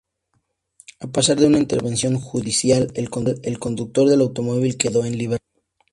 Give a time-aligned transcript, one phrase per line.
[0.99, 5.45] A pesar de una intervención judicial, el conductor del automóvil, quedó en libertad.